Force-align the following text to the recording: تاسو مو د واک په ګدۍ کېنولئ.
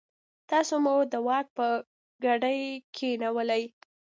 تاسو 0.51 0.73
مو 0.83 0.93
د 1.13 1.15
واک 1.27 1.47
په 1.57 1.67
ګدۍ 2.23 2.61
کېنولئ. 2.95 3.63